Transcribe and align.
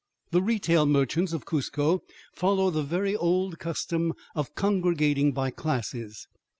The 0.31 0.41
retail 0.41 0.87
merchants 0.87 1.31
of 1.31 1.45
Cuzco 1.45 2.01
follow 2.33 2.71
the 2.71 2.81
very 2.81 3.15
old 3.15 3.59
custom 3.59 4.13
of 4.33 4.55
congregating 4.55 5.31
by 5.31 5.51
classes. 5.51 6.27